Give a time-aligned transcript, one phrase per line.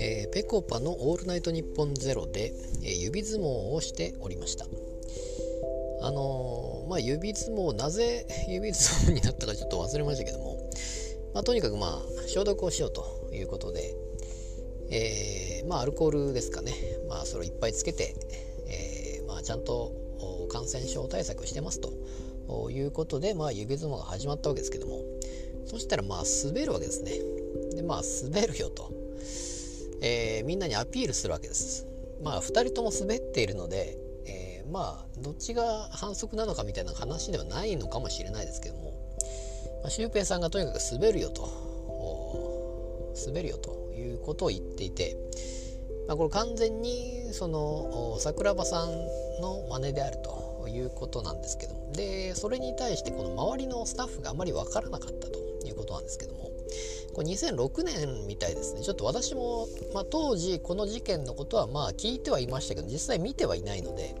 [0.00, 4.66] えー、ペコパの「オールナイトニッポンゼロで、えー、指相撲をしておりました。
[6.00, 10.56] あのー、まあ指相撲なぜ 指相撲になったかちょっと忘れましたけども、
[11.34, 13.94] まあ、とにかくまあ消毒をしようということで、
[14.90, 16.72] えまあアルコールですかね。
[17.06, 18.16] まあそれをいっぱいつけて、
[18.66, 19.92] えまあちゃんと
[20.48, 21.92] 感染症対策してますと。
[22.48, 25.02] ということで、まあ、指相撲が始まったわけですけども。
[25.68, 27.12] そしたらまあ滑るわけですね。
[27.76, 28.90] でまあ滑るよと。
[30.00, 31.86] えー、みんなにアピールするわけです。
[32.22, 38.92] まあ2人とも滑っているので、えー、まあどっちが反則なのかみたいな話ではないのかもしれないですけども、
[39.82, 41.68] まあ、シュウペイさんがとにかく滑るよと。
[43.26, 45.16] 滑るよということを言っていて、
[46.06, 48.88] まあ、これ完全にその桜庭さん
[49.42, 50.47] の真似であると。
[50.62, 51.92] ということなんですけども。
[51.92, 56.50] でそれに対してこの周りのスタッフがあまり分からなかったということなんですけども。
[57.14, 58.82] これ2006年みたいですね。
[58.82, 64.14] ちょっと私も、まあ、当時この事件のことはまあ聞いてはいましたけど実際見てはいないので、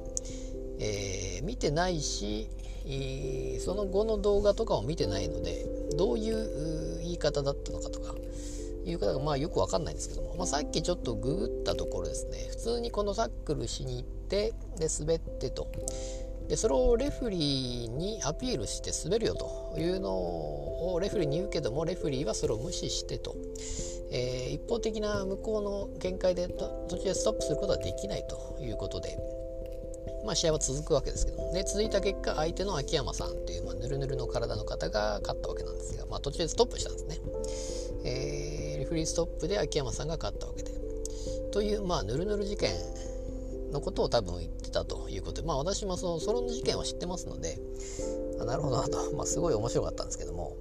[0.80, 2.48] えー、見てないし
[3.60, 8.14] その後の動画とかを見てないのでどういう言い方だったのかとか
[8.86, 12.46] いう方がまあよくわかんないんですけども、まあ、さっきちょっとググったところですね。
[12.50, 15.68] 普通にこのタックルしに行ってで滑ってと。
[16.48, 23.36] でそれをレフリーにアピールして滑るよというのをレフリーに言うけどもレフリーはそれを無視してと、
[24.10, 29.18] えー、一方的な向こうの見解で途中でストップすることはできないということで、
[30.24, 37.18] まあ、試合は続くわけですけどもで続いた結果相手の秋山さんという、ま、ぬるぬるの体の方が勝ったわけなんですが、まあ、途中でストップしたんですね、
[38.06, 40.70] えー、レフリーストップで秋山さんが勝ったわけで。
[41.50, 42.70] という、まあ、ぬるぬる事件
[43.72, 47.58] のことを多分言ってたということで、まあ私もそのソロン事件は知ってますので、
[48.40, 50.56] あなるほどなと、 まあすごい面白かったんですけども、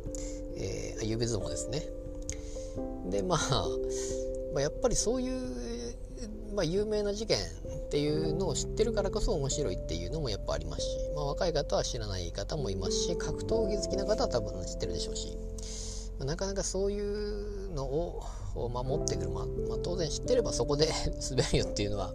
[0.56, 1.88] えー、指相撲ですね。
[3.10, 3.40] で、まあ、
[4.54, 5.96] まあ、やっぱりそういう、
[6.54, 15.38] まあ、有名な事件っていうのを知ってるからこそ面白いっていうのもやっぱありますし、まあ、若い方は知らない方もいますし格闘技好きな方は多分知ってるでしょうし、
[16.18, 18.24] まあ、なかなかそういうのを
[18.56, 20.90] 守ってくる、まあ、まあ、当然知ってればそこで
[21.30, 22.14] 滑るよっていうのは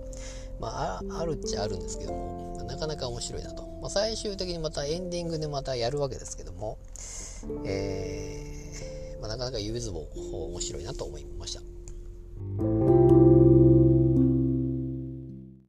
[0.62, 6.78] まあ、あるっちゃあるんですけども、まあ、なかなか面白いなと、まあ、最終的にまたエンディングでまたやるわけですけども、
[7.66, 10.06] えーまあ、なかなか指相撲
[10.50, 11.62] 面白いなと思いました。